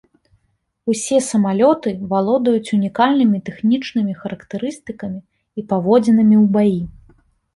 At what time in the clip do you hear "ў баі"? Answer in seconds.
6.43-6.79